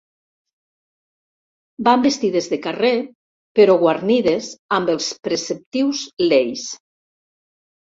[1.87, 2.91] Van vestides de carrer,
[3.61, 4.49] però guarnides
[4.81, 6.67] amb els preceptius leis.